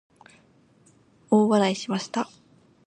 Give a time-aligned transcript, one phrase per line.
[1.29, 2.27] 大笑いしました。